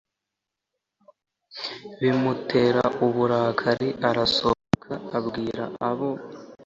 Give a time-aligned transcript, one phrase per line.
[1.99, 6.45] bimutera uburakari Arasohoka abwira abo bazanye